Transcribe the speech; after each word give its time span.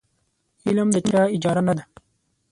علم 0.67 0.87
د 0.95 0.97
چا 1.09 1.21
اجاره 1.35 1.61
نه 1.67 1.73
ده. 1.77 1.83